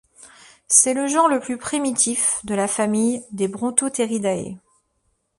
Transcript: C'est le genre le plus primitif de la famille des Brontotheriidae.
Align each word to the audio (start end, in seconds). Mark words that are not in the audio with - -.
C'est 0.67 0.95
le 0.95 1.05
genre 1.05 1.27
le 1.29 1.39
plus 1.39 1.59
primitif 1.59 2.41
de 2.43 2.55
la 2.55 2.67
famille 2.67 3.23
des 3.33 3.47
Brontotheriidae. 3.47 4.57